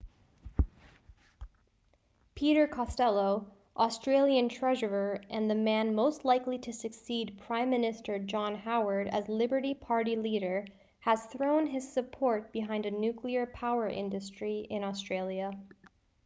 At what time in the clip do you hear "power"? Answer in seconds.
13.45-13.87